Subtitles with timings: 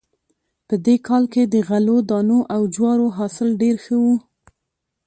[0.67, 4.05] په دې کال کې د غلو دانو او جوارو حاصل ډېر ښه و